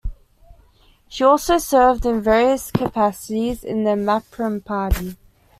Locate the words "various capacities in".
2.23-3.83